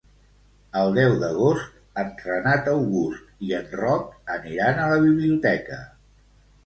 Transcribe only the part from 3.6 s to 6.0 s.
en Roc aniran a la biblioteca.